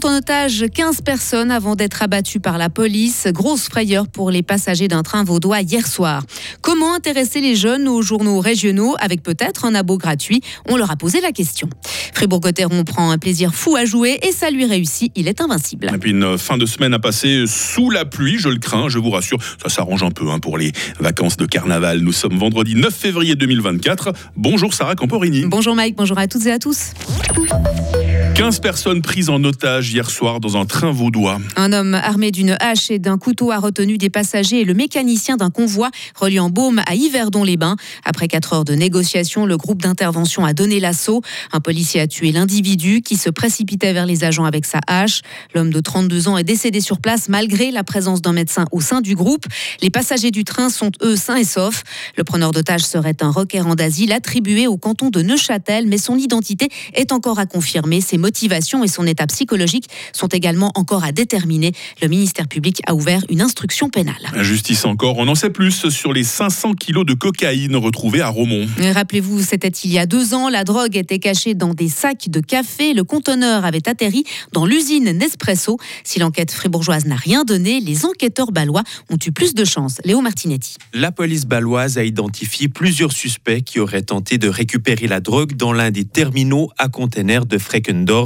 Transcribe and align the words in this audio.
prend 0.00 0.10
en 0.10 0.18
otage 0.18 0.64
15 0.72 1.00
personnes 1.02 1.50
avant 1.50 1.74
d'être 1.74 2.02
abattu 2.02 2.40
par 2.40 2.58
la 2.58 2.68
police. 2.68 3.26
Grosse 3.32 3.68
frayeur 3.68 4.06
pour 4.08 4.30
les 4.30 4.42
passagers 4.42 4.88
d'un 4.88 5.02
train 5.02 5.24
vaudois 5.24 5.60
hier 5.60 5.86
soir. 5.86 6.24
Comment 6.60 6.94
intéresser 6.94 7.40
les 7.40 7.56
jeunes 7.56 7.88
aux 7.88 8.02
journaux 8.02 8.40
régionaux 8.40 8.96
avec 9.00 9.22
peut-être 9.22 9.64
un 9.64 9.74
abo 9.74 9.96
gratuit? 9.96 10.40
On 10.68 10.76
leur 10.76 10.90
a 10.90 10.96
posé 10.96 11.20
la 11.20 11.32
question. 11.32 11.68
Fribourg-Gotteron 12.14 12.84
prend 12.84 13.10
un 13.10 13.18
plaisir 13.18 13.54
fou 13.54 13.76
à 13.76 13.84
jouer 13.84 14.18
et 14.22 14.32
ça 14.32 14.50
lui 14.50 14.66
réussit. 14.66 15.10
Il 15.14 15.26
est 15.26 15.40
invincible. 15.40 15.90
Et 15.92 15.98
puis 15.98 16.10
une 16.10 16.38
fin 16.38 16.58
de 16.58 16.66
semaine 16.66 16.94
à 16.94 16.98
passer 16.98 17.44
sous 17.46 17.90
la 17.90 18.04
pluie, 18.04 18.38
je 18.38 18.48
le 18.48 18.58
crains, 18.58 18.88
je 18.88 18.98
vous 18.98 19.10
rassure. 19.10 19.38
Ça 19.62 19.68
s'arrange 19.68 20.02
un 20.02 20.10
peu 20.10 20.30
hein, 20.30 20.38
pour 20.38 20.58
les 20.58 20.72
vacances 21.00 21.36
de 21.36 21.46
carnaval. 21.46 22.00
Nous 22.00 22.12
sommes 22.12 22.38
vendredi 22.38 22.74
9 22.74 22.94
février 22.94 23.34
2024. 23.34 24.12
Bonjour 24.36 24.74
Sarah 24.74 24.94
Camporini. 24.94 25.46
Bonjour 25.46 25.74
Mike, 25.74 25.96
bonjour 25.96 26.18
à 26.18 26.26
toutes 26.26 26.46
et 26.46 26.52
à 26.52 26.58
tous. 26.58 26.92
15 28.38 28.60
personnes 28.60 29.02
prises 29.02 29.30
en 29.30 29.42
otage 29.42 29.90
hier 29.92 30.08
soir 30.08 30.38
dans 30.38 30.56
un 30.56 30.64
train 30.64 30.92
vaudois. 30.92 31.40
Un 31.56 31.72
homme 31.72 31.94
armé 31.94 32.30
d'une 32.30 32.56
hache 32.60 32.88
et 32.88 33.00
d'un 33.00 33.18
couteau 33.18 33.50
a 33.50 33.58
retenu 33.58 33.98
des 33.98 34.10
passagers 34.10 34.60
et 34.60 34.64
le 34.64 34.74
mécanicien 34.74 35.36
d'un 35.36 35.50
convoi 35.50 35.90
reliant 36.14 36.48
Baume 36.48 36.80
à 36.86 36.94
Yverdon-les-Bains. 36.94 37.74
Après 38.04 38.28
4 38.28 38.52
heures 38.52 38.64
de 38.64 38.74
négociation, 38.74 39.44
le 39.44 39.56
groupe 39.56 39.82
d'intervention 39.82 40.44
a 40.44 40.52
donné 40.52 40.78
l'assaut. 40.78 41.20
Un 41.50 41.58
policier 41.58 42.00
a 42.00 42.06
tué 42.06 42.30
l'individu 42.30 43.02
qui 43.02 43.16
se 43.16 43.28
précipitait 43.28 43.92
vers 43.92 44.06
les 44.06 44.22
agents 44.22 44.44
avec 44.44 44.66
sa 44.66 44.78
hache. 44.86 45.22
L'homme 45.52 45.72
de 45.72 45.80
32 45.80 46.28
ans 46.28 46.38
est 46.38 46.44
décédé 46.44 46.80
sur 46.80 47.00
place 47.00 47.28
malgré 47.28 47.72
la 47.72 47.82
présence 47.82 48.22
d'un 48.22 48.34
médecin 48.34 48.66
au 48.70 48.80
sein 48.80 49.00
du 49.00 49.16
groupe. 49.16 49.46
Les 49.82 49.90
passagers 49.90 50.30
du 50.30 50.44
train 50.44 50.68
sont 50.68 50.92
eux 51.02 51.16
sains 51.16 51.38
et 51.38 51.44
saufs. 51.44 51.82
Le 52.16 52.22
preneur 52.22 52.52
d'otage 52.52 52.82
serait 52.82 53.16
un 53.20 53.32
requérant 53.32 53.74
d'asile 53.74 54.12
attribué 54.12 54.68
au 54.68 54.76
canton 54.76 55.10
de 55.10 55.22
Neuchâtel, 55.22 55.88
mais 55.88 55.98
son 55.98 56.16
identité 56.16 56.68
est 56.94 57.10
encore 57.10 57.40
à 57.40 57.46
confirmer. 57.46 58.00
Motivation 58.28 58.84
et 58.84 58.88
son 58.88 59.06
état 59.06 59.26
psychologique 59.26 59.88
sont 60.12 60.26
également 60.26 60.70
encore 60.74 61.02
à 61.02 61.12
déterminer. 61.12 61.72
Le 62.02 62.08
ministère 62.08 62.46
public 62.46 62.82
a 62.86 62.94
ouvert 62.94 63.22
une 63.30 63.40
instruction 63.40 63.88
pénale. 63.88 64.20
Justice 64.42 64.84
encore, 64.84 65.16
on 65.16 65.28
en 65.28 65.34
sait 65.34 65.48
plus 65.48 65.88
sur 65.88 66.12
les 66.12 66.24
500 66.24 66.74
kilos 66.74 67.06
de 67.06 67.14
cocaïne 67.14 67.74
retrouvés 67.76 68.20
à 68.20 68.28
Romont. 68.28 68.66
Rappelez-vous, 68.78 69.40
c'était 69.40 69.68
il 69.68 69.92
y 69.92 69.98
a 69.98 70.04
deux 70.04 70.34
ans. 70.34 70.50
La 70.50 70.64
drogue 70.64 70.94
était 70.94 71.20
cachée 71.20 71.54
dans 71.54 71.72
des 71.72 71.88
sacs 71.88 72.28
de 72.28 72.40
café. 72.40 72.92
Le 72.92 73.02
conteneur 73.02 73.64
avait 73.64 73.88
atterri 73.88 74.24
dans 74.52 74.66
l'usine 74.66 75.10
Nespresso. 75.12 75.78
Si 76.04 76.18
l'enquête 76.18 76.52
fribourgeoise 76.52 77.06
n'a 77.06 77.16
rien 77.16 77.44
donné, 77.44 77.80
les 77.80 78.04
enquêteurs 78.04 78.52
balois 78.52 78.82
ont 79.08 79.18
eu 79.26 79.32
plus 79.32 79.54
de 79.54 79.64
chance. 79.64 80.02
Léo 80.04 80.20
Martinetti. 80.20 80.76
La 80.92 81.12
police 81.12 81.46
baloise 81.46 81.96
a 81.96 82.04
identifié 82.04 82.68
plusieurs 82.68 83.12
suspects 83.12 83.62
qui 83.62 83.80
auraient 83.80 84.02
tenté 84.02 84.36
de 84.36 84.48
récupérer 84.48 85.06
la 85.06 85.20
drogue 85.20 85.56
dans 85.56 85.72
l'un 85.72 85.90
des 85.90 86.04
terminaux 86.04 86.70
à 86.76 86.88
conteneurs 86.88 87.46
de 87.46 87.56
Freckendorf. 87.56 88.17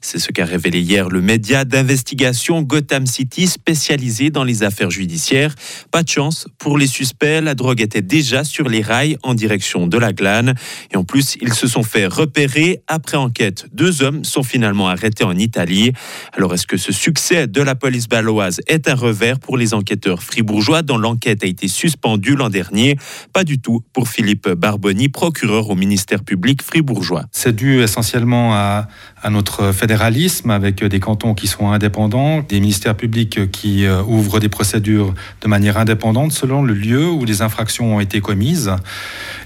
C'est 0.00 0.18
ce 0.18 0.32
qu'a 0.32 0.44
révélé 0.44 0.80
hier 0.80 1.08
le 1.08 1.20
média 1.20 1.64
d'investigation 1.64 2.62
Gotham 2.62 3.06
City 3.06 3.46
spécialisé 3.46 4.30
dans 4.30 4.44
les 4.44 4.62
affaires 4.62 4.90
judiciaires. 4.90 5.54
Pas 5.90 6.02
de 6.02 6.08
chance 6.08 6.48
pour 6.58 6.78
les 6.78 6.86
suspects, 6.86 7.40
la 7.42 7.54
drogue 7.54 7.80
était 7.80 8.02
déjà 8.02 8.44
sur 8.44 8.68
les 8.68 8.82
rails 8.82 9.16
en 9.22 9.34
direction 9.34 9.86
de 9.86 9.98
la 9.98 10.12
glane. 10.12 10.54
Et 10.92 10.96
en 10.96 11.04
plus, 11.04 11.36
ils 11.40 11.54
se 11.54 11.66
sont 11.66 11.82
fait 11.82 12.06
repérer. 12.06 12.82
Après 12.86 13.16
enquête, 13.16 13.66
deux 13.72 14.02
hommes 14.02 14.24
sont 14.24 14.42
finalement 14.42 14.88
arrêtés 14.88 15.24
en 15.24 15.36
Italie. 15.36 15.92
Alors 16.32 16.54
est-ce 16.54 16.66
que 16.66 16.76
ce 16.76 16.92
succès 16.92 17.46
de 17.46 17.62
la 17.62 17.74
police 17.74 18.08
baloise 18.08 18.60
est 18.66 18.88
un 18.88 18.94
revers 18.94 19.38
pour 19.38 19.56
les 19.56 19.74
enquêteurs 19.74 20.22
fribourgeois 20.22 20.82
dont 20.82 20.98
l'enquête 20.98 21.44
a 21.44 21.46
été 21.46 21.68
suspendue 21.68 22.34
l'an 22.34 22.50
dernier? 22.50 22.96
Pas 23.32 23.44
du 23.44 23.58
tout 23.58 23.82
pour 23.92 24.08
Philippe 24.08 24.48
Barboni, 24.48 25.08
procureur 25.08 25.70
au 25.70 25.74
ministère 25.74 26.24
public 26.24 26.62
fribourgeois. 26.62 27.24
C'est 27.32 27.54
dû 27.54 27.82
essentiellement 27.82 28.54
à, 28.54 28.88
à 29.20 29.27
notre 29.30 29.72
fédéralisme 29.72 30.50
avec 30.50 30.84
des 30.84 31.00
cantons 31.00 31.34
qui 31.34 31.46
sont 31.46 31.70
indépendants, 31.70 32.40
des 32.48 32.60
ministères 32.60 32.94
publics 32.94 33.50
qui 33.50 33.84
euh, 33.84 34.02
ouvrent 34.02 34.40
des 34.40 34.48
procédures 34.48 35.14
de 35.40 35.48
manière 35.48 35.78
indépendante 35.78 36.32
selon 36.32 36.62
le 36.62 36.74
lieu 36.74 37.08
où 37.08 37.24
les 37.24 37.42
infractions 37.42 37.96
ont 37.96 38.00
été 38.00 38.20
commises. 38.20 38.72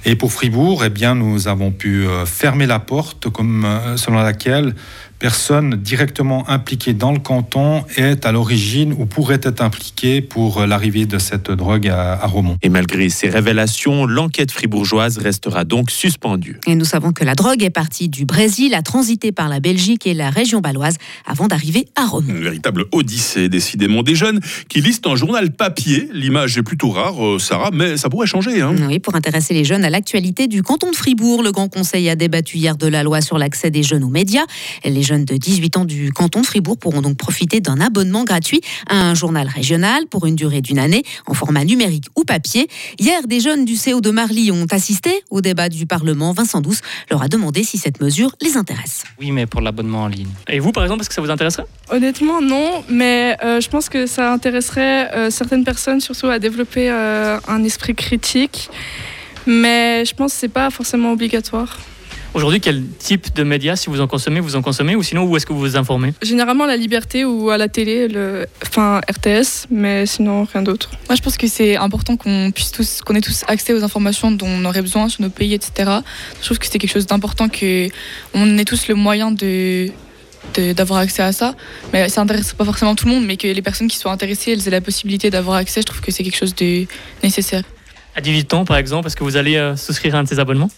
Et 0.04 0.16
pour 0.16 0.32
Fribourg, 0.32 0.84
eh 0.84 0.90
bien, 0.90 1.14
nous 1.14 1.46
avons 1.46 1.70
pu 1.70 2.06
euh, 2.06 2.26
fermer 2.26 2.66
la 2.66 2.80
porte 2.80 3.30
comme, 3.30 3.64
euh, 3.64 3.96
selon 3.96 4.20
laquelle 4.20 4.74
personne 5.22 5.76
directement 5.76 6.50
impliquée 6.50 6.94
dans 6.94 7.12
le 7.12 7.20
canton 7.20 7.84
est 7.96 8.26
à 8.26 8.32
l'origine 8.32 8.92
ou 8.98 9.06
pourrait 9.06 9.38
être 9.40 9.60
impliquée 9.60 10.20
pour 10.20 10.66
l'arrivée 10.66 11.06
de 11.06 11.18
cette 11.18 11.52
drogue 11.52 11.86
à, 11.86 12.14
à, 12.14 12.26
Romont. 12.26 12.56
Et 12.60 12.68
malgré 12.68 13.08
ces 13.08 13.28
révélations, 13.28 14.04
l'enquête 14.04 14.50
fribourgeoise 14.50 15.18
restera 15.18 15.64
donc 15.64 15.92
suspendue. 15.92 16.58
Et 16.66 16.74
nous 16.74 16.84
savons 16.84 17.12
que 17.12 17.24
la 17.24 17.36
drogue 17.36 17.62
est 17.62 17.70
partie 17.70 18.08
du 18.08 18.24
Brésil, 18.24 18.74
a 18.74 18.82
transité 18.82 19.30
par 19.30 19.48
la 19.48 19.60
Belgique 19.60 20.08
et 20.08 20.14
la 20.14 20.28
région 20.28 20.60
baloise 20.60 20.96
avant 21.24 21.46
d'arriver 21.46 21.86
à 21.94 22.06
Romont. 22.06 22.34
Une 22.34 22.42
véritable 22.42 22.86
odyssée, 22.90 23.48
décidément. 23.48 24.02
Des 24.02 24.16
jeunes 24.16 24.40
qui 24.68 24.80
lisent 24.80 25.02
un 25.04 25.14
journal 25.14 25.52
papier. 25.52 26.08
L'image 26.12 26.58
est 26.58 26.64
plutôt 26.64 26.90
rare, 26.90 27.24
euh, 27.24 27.38
Sarah, 27.38 27.70
mais 27.72 27.96
ça 27.96 28.10
pourrait 28.10 28.26
changer. 28.26 28.60
Hein. 28.60 28.74
Oui, 28.88 28.98
pour 28.98 29.14
intéresser 29.14 29.54
les 29.54 29.62
jeunes 29.62 29.84
à 29.84 29.90
l'actualité 29.92 30.48
du 30.48 30.62
canton 30.62 30.90
de 30.90 30.96
Fribourg, 30.96 31.42
le 31.42 31.52
Grand 31.52 31.68
Conseil 31.68 32.08
a 32.08 32.16
débattu 32.16 32.56
hier 32.56 32.76
de 32.78 32.86
la 32.86 33.02
loi 33.02 33.20
sur 33.20 33.36
l'accès 33.36 33.70
des 33.70 33.82
jeunes 33.82 34.02
aux 34.04 34.08
médias. 34.08 34.46
Les 34.84 35.02
jeunes 35.02 35.26
de 35.26 35.36
18 35.36 35.76
ans 35.76 35.84
du 35.84 36.10
canton 36.12 36.40
de 36.40 36.46
Fribourg 36.46 36.78
pourront 36.78 37.02
donc 37.02 37.18
profiter 37.18 37.60
d'un 37.60 37.78
abonnement 37.78 38.24
gratuit 38.24 38.62
à 38.88 38.96
un 38.96 39.14
journal 39.14 39.46
régional 39.46 40.06
pour 40.06 40.24
une 40.24 40.34
durée 40.34 40.62
d'une 40.62 40.78
année 40.78 41.02
en 41.26 41.34
format 41.34 41.64
numérique 41.64 42.06
ou 42.16 42.24
papier. 42.24 42.68
Hier, 42.98 43.26
des 43.26 43.40
jeunes 43.40 43.66
du 43.66 43.76
CO 43.76 44.00
de 44.00 44.10
Marly 44.10 44.50
ont 44.50 44.66
assisté 44.70 45.22
au 45.28 45.42
débat 45.42 45.68
du 45.68 45.84
Parlement. 45.84 46.32
Vincent 46.32 46.62
Douce 46.62 46.80
leur 47.10 47.22
a 47.22 47.28
demandé 47.28 47.62
si 47.62 47.76
cette 47.76 48.00
mesure 48.00 48.34
les 48.40 48.56
intéresse. 48.56 49.04
Oui, 49.20 49.30
mais 49.30 49.44
pour 49.44 49.60
l'abonnement 49.60 50.04
en 50.04 50.08
ligne. 50.08 50.30
Et 50.48 50.58
vous, 50.58 50.72
par 50.72 50.84
exemple, 50.84 51.02
est-ce 51.02 51.10
que 51.10 51.14
ça 51.14 51.20
vous 51.20 51.30
intéresserait? 51.30 51.66
Honnêtement, 51.90 52.40
non, 52.40 52.82
mais 52.88 53.36
euh, 53.44 53.60
je 53.60 53.68
pense 53.68 53.90
que 53.90 54.06
ça 54.06 54.32
intéresserait 54.32 55.12
euh, 55.12 55.30
certaines 55.30 55.64
personnes 55.64 56.00
surtout 56.00 56.28
à 56.28 56.38
développer 56.38 56.90
euh, 56.90 57.38
un 57.46 57.62
esprit 57.62 57.94
critique. 57.94 58.70
Mais 59.46 60.04
je 60.04 60.14
pense 60.14 60.32
que 60.32 60.38
c'est 60.38 60.48
pas 60.48 60.70
forcément 60.70 61.12
obligatoire. 61.12 61.78
Aujourd'hui, 62.34 62.60
quel 62.60 62.86
type 62.98 63.34
de 63.34 63.42
médias, 63.42 63.76
si 63.76 63.90
vous 63.90 64.00
en 64.00 64.06
consommez, 64.06 64.40
vous 64.40 64.56
en 64.56 64.62
consommez 64.62 64.96
ou 64.96 65.02
sinon, 65.02 65.24
où 65.24 65.36
est-ce 65.36 65.44
que 65.44 65.52
vous 65.52 65.60
vous 65.60 65.76
informez? 65.76 66.14
Généralement, 66.22 66.64
la 66.64 66.78
liberté 66.78 67.26
ou 67.26 67.50
à 67.50 67.58
la 67.58 67.68
télé, 67.68 68.08
le... 68.08 68.46
enfin 68.66 69.00
RTS, 69.00 69.66
mais 69.70 70.06
sinon, 70.06 70.44
rien 70.50 70.62
d'autre. 70.62 70.90
Moi, 71.10 71.16
je 71.16 71.20
pense 71.20 71.36
que 71.36 71.46
c'est 71.46 71.76
important 71.76 72.16
qu'on 72.16 72.50
puisse 72.50 72.72
tous, 72.72 73.02
qu'on 73.02 73.14
ait 73.16 73.20
tous 73.20 73.44
accès 73.48 73.74
aux 73.74 73.84
informations 73.84 74.30
dont 74.30 74.46
on 74.46 74.64
aurait 74.64 74.80
besoin 74.80 75.10
sur 75.10 75.20
nos 75.20 75.28
pays, 75.28 75.52
etc. 75.52 75.90
Je 76.40 76.44
trouve 76.46 76.58
que 76.58 76.66
c'est 76.66 76.78
quelque 76.78 76.92
chose 76.92 77.06
d'important 77.06 77.48
qu'on 77.50 78.58
ait 78.58 78.64
tous 78.64 78.88
le 78.88 78.94
moyen 78.94 79.30
de 79.30 79.90
d'avoir 80.74 81.00
accès 81.00 81.22
à 81.22 81.32
ça. 81.32 81.54
Mais 81.92 82.08
ça 82.08 82.20
n'intéresse 82.20 82.52
pas 82.54 82.64
forcément 82.64 82.94
tout 82.94 83.06
le 83.06 83.12
monde, 83.12 83.24
mais 83.26 83.36
que 83.36 83.46
les 83.46 83.62
personnes 83.62 83.88
qui 83.88 83.96
sont 83.96 84.08
intéressées, 84.08 84.52
elles 84.52 84.66
aient 84.66 84.72
la 84.72 84.80
possibilité 84.80 85.30
d'avoir 85.30 85.56
accès, 85.56 85.82
je 85.82 85.86
trouve 85.86 86.00
que 86.00 86.10
c'est 86.10 86.24
quelque 86.24 86.36
chose 86.36 86.54
de 86.54 86.86
nécessaire. 87.22 87.62
À 88.14 88.20
18 88.20 88.54
ans, 88.54 88.64
par 88.64 88.76
exemple, 88.76 89.06
est-ce 89.06 89.16
que 89.16 89.24
vous 89.24 89.36
allez 89.36 89.56
euh, 89.56 89.74
souscrire 89.76 90.14
à 90.14 90.18
un 90.18 90.22
de 90.24 90.28
ces 90.28 90.38
abonnements? 90.38 90.70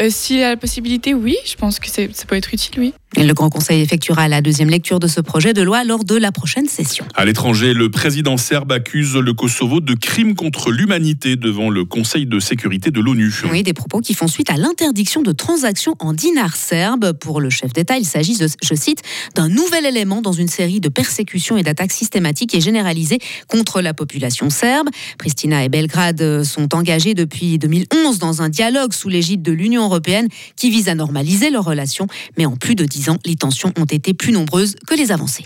Euh, 0.00 0.08
S'il 0.10 0.38
y 0.38 0.42
a 0.42 0.50
la 0.50 0.56
possibilité, 0.56 1.14
oui, 1.14 1.36
je 1.44 1.56
pense 1.56 1.78
que 1.78 1.88
ça 1.88 2.02
peut 2.26 2.36
être 2.36 2.52
utile, 2.52 2.74
oui. 2.78 2.94
Et 3.16 3.22
le 3.22 3.32
Grand 3.32 3.48
Conseil 3.48 3.80
effectuera 3.80 4.26
la 4.26 4.40
deuxième 4.40 4.68
lecture 4.68 4.98
de 4.98 5.06
ce 5.06 5.20
projet 5.20 5.52
de 5.52 5.62
loi 5.62 5.84
lors 5.84 6.02
de 6.02 6.16
la 6.16 6.32
prochaine 6.32 6.66
session. 6.66 7.04
À 7.14 7.24
l'étranger, 7.24 7.72
le 7.72 7.88
président 7.88 8.36
serbe 8.36 8.72
accuse 8.72 9.14
le 9.14 9.32
Kosovo 9.32 9.80
de 9.80 9.94
crimes 9.94 10.34
contre 10.34 10.72
l'humanité 10.72 11.36
devant 11.36 11.70
le 11.70 11.84
Conseil 11.84 12.26
de 12.26 12.40
sécurité 12.40 12.90
de 12.90 13.00
l'ONU. 13.00 13.32
Oui, 13.50 13.62
des 13.62 13.72
propos 13.72 14.00
qui 14.00 14.14
font 14.14 14.26
suite 14.26 14.50
à 14.50 14.56
l'interdiction 14.56 15.22
de 15.22 15.30
transactions 15.30 15.94
en 16.00 16.12
dinars 16.12 16.56
serbes. 16.56 17.12
Pour 17.12 17.40
le 17.40 17.50
chef 17.50 17.72
d'État, 17.72 17.98
il 17.98 18.04
s'agit, 18.04 18.36
je 18.36 18.74
cite, 18.74 19.02
d'un 19.36 19.48
nouvel 19.48 19.86
élément 19.86 20.20
dans 20.20 20.32
une 20.32 20.48
série 20.48 20.80
de 20.80 20.88
persécutions 20.88 21.56
et 21.56 21.62
d'attaques 21.62 21.92
systématiques 21.92 22.54
et 22.56 22.60
généralisées 22.60 23.20
contre 23.46 23.80
la 23.80 23.94
population 23.94 24.50
serbe. 24.50 24.88
Pristina 25.18 25.64
et 25.64 25.68
Belgrade 25.68 26.42
sont 26.42 26.74
engagés 26.74 27.14
depuis 27.14 27.58
2011 27.58 28.18
dans 28.18 28.42
un 28.42 28.48
dialogue 28.48 28.92
sous 28.92 29.08
l'égide 29.08 29.42
de 29.42 29.52
l'Union 29.52 29.83
européenne 29.84 30.28
qui 30.56 30.70
vise 30.70 30.88
à 30.88 30.94
normaliser 30.94 31.50
leurs 31.50 31.64
relations, 31.64 32.06
mais 32.36 32.46
en 32.46 32.56
plus 32.56 32.74
de 32.74 32.84
dix 32.84 33.08
les 33.24 33.36
tensions 33.36 33.72
ont 33.78 33.84
été 33.84 34.14
plus 34.14 34.32
nombreuses 34.32 34.76
que 34.86 34.94
les 34.94 35.12
avancées. 35.12 35.44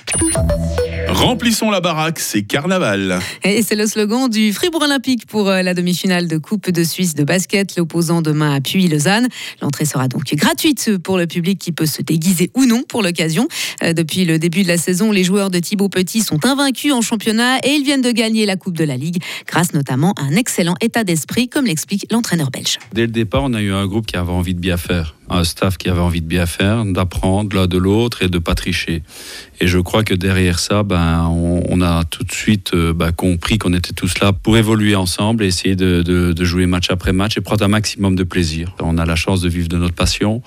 Remplissons 1.09 1.71
la 1.71 1.81
baraque, 1.81 2.19
c'est 2.19 2.43
carnaval. 2.43 3.19
Et 3.43 3.63
c'est 3.63 3.75
le 3.75 3.87
slogan 3.87 4.29
du 4.29 4.53
Fribourg 4.53 4.83
Olympique 4.83 5.27
pour 5.27 5.49
euh, 5.49 5.63
la 5.63 5.73
demi-finale 5.73 6.29
de 6.29 6.37
Coupe 6.37 6.71
de 6.71 6.85
Suisse 6.85 7.15
de 7.15 7.25
basket, 7.25 7.77
l'opposant 7.77 8.21
demain 8.21 8.55
à 8.55 8.61
Puy-Lausanne. 8.61 9.29
L'entrée 9.63 9.87
sera 9.87 10.07
donc 10.07 10.35
gratuite 10.35 10.99
pour 10.99 11.17
le 11.17 11.27
public 11.27 11.59
qui 11.59 11.73
peut 11.73 11.87
se 11.87 12.03
déguiser 12.03 12.51
ou 12.55 12.67
non 12.67 12.83
pour 12.87 13.03
l'occasion. 13.03 13.49
Euh, 13.83 13.95
depuis 13.95 14.27
le 14.27 14.39
début 14.39 14.63
de 14.63 14.69
la 14.69 14.77
saison, 14.77 15.11
les 15.11 15.25
joueurs 15.25 15.51
de 15.51 15.59
Thibaut 15.59 15.89
Petit 15.89 16.21
sont 16.21 16.45
invaincus 16.45 16.93
en 16.93 17.01
championnat 17.01 17.59
et 17.65 17.71
ils 17.71 17.85
viennent 17.85 18.03
de 18.03 18.13
gagner 18.13 18.45
la 18.45 18.57
Coupe 18.57 18.77
de 18.77 18.85
la 18.85 18.97
Ligue 18.97 19.23
grâce 19.47 19.73
notamment 19.73 20.13
à 20.19 20.23
un 20.23 20.37
excellent 20.37 20.75
état 20.83 21.05
d'esprit, 21.05 21.49
comme 21.49 21.65
l'explique 21.65 22.07
l'entraîneur 22.13 22.51
belge. 22.51 22.79
Dès 22.93 23.03
le 23.03 23.13
départ, 23.13 23.45
on 23.45 23.55
a 23.55 23.63
eu 23.63 23.73
un 23.73 23.87
groupe 23.87 24.07
qui 24.07 24.17
avait 24.17 24.33
envie 24.33 24.55
de 24.55 24.61
bien 24.61 24.77
faire 24.77 25.18
un 25.31 25.45
staff 25.45 25.77
qui 25.77 25.89
avait 25.89 26.01
envie 26.01 26.21
de 26.21 26.27
bien 26.27 26.47
faire, 26.47 26.85
d'apprendre 26.85 27.55
l'un 27.55 27.67
de 27.67 27.79
l'autre 27.79 28.23
et 28.23 28.29
de 28.29 28.39
pas 28.39 28.55
tricher. 28.55 29.03
Et 29.61 29.67
je 29.67 29.79
crois 29.79 30.05
que 30.05 30.15
derrière 30.15 30.59
ça, 30.59 30.83
ben, 30.83 31.27
on, 31.29 31.81
a 31.81 32.05
tout 32.05 32.25
de 32.25 32.33
suite 32.33 32.75
euh, 32.75 32.93
ben, 32.93 33.13
compris 33.13 33.59
qu'on 33.59 33.73
était 33.73 33.93
tous 33.93 34.19
là 34.21 34.33
pour 34.33 34.57
évoluer 34.57 34.95
ensemble 34.95 35.45
et 35.45 35.47
essayer 35.47 35.77
de, 35.77 36.35
jouer 36.45 36.67
match 36.67 36.91
après 36.91 37.13
match 37.13 37.37
et 37.37 37.41
prendre 37.41 37.65
un 37.65 37.69
maximum 37.69 38.17
de 38.17 38.25
plaisir. 38.25 38.75
On 38.81 38.99
a 38.99 39.05
la 39.05 39.17
chance 39.17 39.41
de 39.41 39.49
vivre 39.49 39.69
de 39.69 39.77
notre 39.77 39.95
passion 39.95 40.43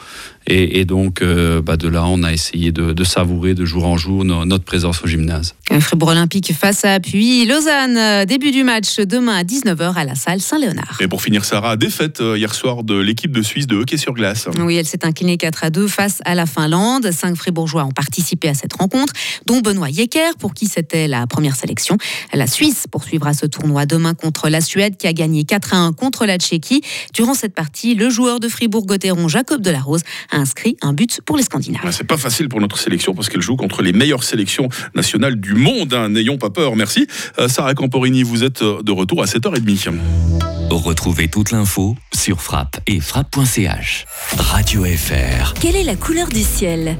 Et, 0.48 0.80
et 0.80 0.86
donc, 0.86 1.22
euh, 1.22 1.62
bah, 1.62 1.78
de 1.78 1.88
là, 1.88 2.04
on 2.06 2.24
a 2.24 2.34
essayé 2.34 2.72
de, 2.72 2.94
de 2.94 3.04
savourer 3.04 3.54
de 3.54 3.64
jour 3.64 3.86
en 3.86 3.98
jour 3.98 4.26
no- 4.26 4.46
notre 4.46 4.64
présence 4.64 5.04
au 5.04 5.08
gymnase. 5.08 5.54
Fribourg 5.80 6.10
Olympique 6.10 6.52
face 6.54 6.84
à 6.84 7.00
Puy. 7.00 7.46
Lausanne, 7.46 8.26
début 8.26 8.52
du 8.52 8.64
match 8.64 8.98
demain 9.00 9.36
à 9.38 9.44
19h 9.44 9.94
à 9.96 10.04
la 10.04 10.16
salle 10.16 10.42
Saint-Léonard. 10.42 10.98
Et 11.00 11.08
pour 11.08 11.22
finir, 11.22 11.46
Sarah, 11.46 11.78
défaite 11.78 12.20
euh, 12.22 12.38
hier 12.38 12.54
soir 12.54 12.84
de 12.84 12.96
l'équipe 13.00 13.32
de 13.32 13.42
Suisse 13.42 13.68
de 13.68 13.76
hockey 13.78 13.98
sur 13.98 14.14
glace. 14.14 14.50
Oui, 14.60 14.76
elle 14.76 14.86
s'est 14.86 15.06
inclinée 15.06 15.38
4 15.38 15.64
à 15.66 15.70
2 15.70 15.88
face 15.88 16.20
à 16.26 16.36
la 16.36 16.46
Finlande. 16.46 17.10
Cinq 17.12 17.36
Fribourgeois 17.38 17.86
ont 17.86 17.92
participé 17.92 18.50
à 18.50 18.54
cette 18.54 18.74
rencontre, 18.74 19.14
dont 19.46 19.62
Benoît 19.62 19.90
Yecker, 19.90 20.36
pour 20.40 20.54
qui 20.54 20.66
c'était 20.68 21.08
la 21.08 21.28
première 21.28 21.56
sélection. 21.56 21.98
La 22.34 22.48
Suisse 22.48 22.86
poursuivra 22.92 23.34
ce 23.34 23.46
tournoi 23.46 23.86
demain 23.86 24.14
contre 24.14 24.50
la 24.50 24.60
Suède, 24.60 24.98
qui 24.98 25.08
a 25.08 25.14
gagné 25.14 25.44
4 25.46 25.74
à 25.74 25.78
1 25.78 25.94
contre 25.94 26.26
la 26.26 26.38
Tchéquie. 26.38 26.82
Durant 27.14 27.34
cette 27.36 27.54
partie, 27.54 27.96
le 27.96 28.10
joueur 28.10 28.40
de 28.40 28.50
Fribourg-Gotteron, 28.50 29.28
Jacob 29.30 29.62
Delarose, 29.62 30.02
a 30.32 30.38
inscrit 30.38 30.78
un 30.82 30.94
but 30.94 31.22
pour 31.26 31.38
les 31.38 31.44
Scandinaves. 31.44 31.84
Ouais, 31.86 31.92
C'est 31.92 32.04
pas 32.06 32.18
facile 32.18 32.50
pour 32.50 32.62
notre 32.62 32.78
sélection 32.78 33.14
parce 33.14 33.30
qu'elle 33.30 33.42
joue 33.42 33.56
contre 33.56 33.82
les 33.82 33.94
meilleures 33.94 34.24
sélections 34.24 34.70
nationales 34.96 35.40
du 35.40 35.54
monde. 35.54 35.94
hein. 35.94 36.10
N'ayons 36.10 36.38
pas 36.38 36.50
peur. 36.50 36.76
Merci. 36.76 37.08
Euh, 37.40 37.48
Sarah 37.48 37.74
Camporini, 37.74 38.24
vous 38.24 38.44
êtes 38.44 38.62
euh, 38.62 38.82
de 38.84 38.92
retour 38.92 39.22
à 39.22 39.26
7h30. 39.26 39.98
Retrouvez 40.70 41.28
toute 41.28 41.52
l'info 41.52 41.96
sur 42.14 42.42
frappe 42.42 42.80
et 42.88 43.00
frappe.ch. 43.02 44.06
Radio 44.38 44.86
FR. 44.86 45.54
Quelle 45.60 45.76
est 45.76 45.84
la 45.84 45.96
couleur 45.96 46.30
du 46.30 46.42
ciel? 46.42 46.98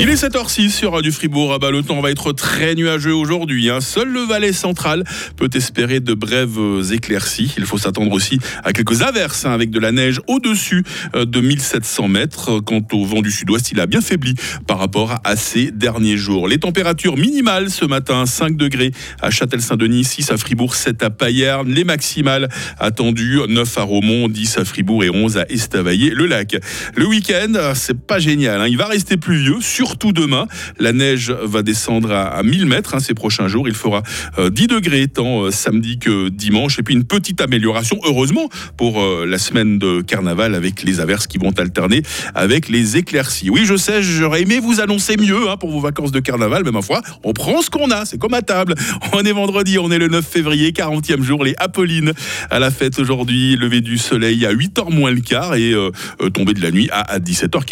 Il 0.00 0.10
est 0.10 0.14
7h06 0.16 0.70
sur 0.70 0.92
Radio 0.92 1.12
Fribourg. 1.12 1.52
Ah 1.54 1.58
bah, 1.60 1.70
le 1.70 1.82
temps 1.82 2.00
va 2.00 2.10
être 2.10 2.32
très 2.32 2.74
nuageux 2.74 3.14
aujourd'hui. 3.14 3.70
hein. 3.70 3.80
Seul 3.80 4.08
le 4.08 4.20
Valais 4.22 4.52
central 4.52 5.04
peut 5.36 5.48
espérer 5.54 6.00
de 6.00 6.14
brèves 6.14 6.58
euh, 6.58 6.82
éclaircies. 6.92 7.54
Il 7.56 7.64
faut 7.64 7.78
s'attendre 7.78 8.10
aussi 8.12 8.40
à 8.64 8.72
quelques 8.72 9.02
averses 9.02 9.46
hein, 9.46 9.52
avec 9.52 9.70
de 9.70 9.78
la 9.78 9.92
neige 9.92 10.20
au-dessus 10.26 10.82
euh, 11.14 11.24
de 11.24 11.40
1700 11.40 12.08
mètres. 12.08 12.58
Quant 12.60 12.82
au 12.92 13.04
vent 13.06 13.22
du 13.22 13.30
sud-ouest, 13.30 13.70
il 13.70 13.78
a 13.78 13.86
bien 13.86 14.00
faibli 14.00 14.34
par 14.66 14.78
rapport 14.80 15.20
à 15.22 15.36
ces 15.36 15.70
derniers 15.70 16.16
jours. 16.16 16.48
Les 16.48 16.58
températures 16.58 17.16
minimales 17.16 17.70
ce 17.70 17.84
matin 17.84 18.26
5 18.26 18.56
degrés 18.56 18.90
à 19.22 19.30
Châtel-Saint-Denis, 19.30 20.02
6 20.04 20.32
à 20.32 20.36
Fribourg, 20.36 20.74
7 20.74 21.04
à 21.04 21.10
Payerne. 21.10 21.70
Les 21.72 21.84
maximales 21.84 22.48
attendues 22.80 23.38
9 23.48 23.78
à 23.78 23.82
Romont, 23.82 24.28
10 24.28 24.58
à 24.58 24.64
Fribourg 24.64 25.04
et 25.04 25.10
11 25.10 25.38
à 25.38 25.46
Estavayer-le-Lac. 25.48 26.56
Le 26.96 27.06
week-end, 27.06 27.52
euh, 27.54 27.72
c'est 27.76 27.98
pas 27.98 28.18
génial. 28.18 28.60
hein. 28.60 28.66
Il 28.68 28.76
va 28.76 28.86
rester 28.86 29.16
pluvieux, 29.16 29.58
surtout 29.84 30.12
demain. 30.12 30.46
La 30.78 30.94
neige 30.94 31.30
va 31.30 31.62
descendre 31.62 32.10
à, 32.10 32.22
à 32.22 32.42
1000 32.42 32.64
mètres 32.64 32.94
hein, 32.94 33.00
ces 33.00 33.12
prochains 33.12 33.48
jours. 33.48 33.68
Il 33.68 33.74
fera 33.74 34.02
euh, 34.38 34.48
10 34.48 34.66
degrés 34.68 35.08
tant 35.08 35.42
euh, 35.42 35.50
samedi 35.50 35.98
que 35.98 36.30
dimanche. 36.30 36.78
Et 36.78 36.82
puis 36.82 36.94
une 36.94 37.04
petite 37.04 37.42
amélioration, 37.42 37.98
heureusement, 38.04 38.48
pour 38.78 39.02
euh, 39.02 39.26
la 39.26 39.36
semaine 39.36 39.78
de 39.78 40.00
carnaval 40.00 40.54
avec 40.54 40.84
les 40.84 41.00
averses 41.00 41.26
qui 41.26 41.36
vont 41.36 41.50
alterner 41.58 42.00
avec 42.34 42.70
les 42.70 42.96
éclaircies. 42.96 43.50
Oui, 43.50 43.66
je 43.66 43.76
sais, 43.76 44.02
j'aurais 44.02 44.40
aimé 44.40 44.58
vous 44.58 44.80
annoncer 44.80 45.18
mieux 45.18 45.50
hein, 45.50 45.58
pour 45.58 45.70
vos 45.70 45.80
vacances 45.80 46.12
de 46.12 46.20
carnaval, 46.20 46.62
mais 46.64 46.70
ma 46.70 46.80
foi, 46.80 47.02
on 47.22 47.34
prend 47.34 47.60
ce 47.60 47.68
qu'on 47.68 47.90
a. 47.90 48.06
C'est 48.06 48.18
comme 48.18 48.34
à 48.34 48.40
table. 48.40 48.74
On 49.12 49.20
est 49.20 49.32
vendredi, 49.32 49.78
on 49.78 49.90
est 49.90 49.98
le 49.98 50.08
9 50.08 50.26
février, 50.26 50.72
40e 50.72 51.22
jour. 51.22 51.44
Les 51.44 51.54
Apollines 51.58 52.14
à 52.50 52.58
la 52.58 52.70
fête 52.70 52.98
aujourd'hui. 52.98 53.56
Lever 53.56 53.82
du 53.82 53.98
soleil 53.98 54.46
à 54.46 54.54
8h 54.54 54.90
moins 54.90 55.10
le 55.10 55.20
quart 55.20 55.54
et 55.56 55.72
euh, 55.72 55.90
euh, 56.22 56.30
tomber 56.30 56.54
de 56.54 56.62
la 56.62 56.70
nuit 56.70 56.88
à, 56.90 57.00
à 57.00 57.18
17h40. 57.18 57.64